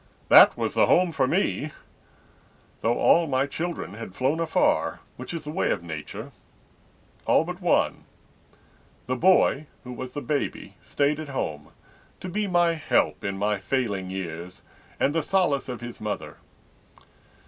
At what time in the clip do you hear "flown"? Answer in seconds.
4.15-4.39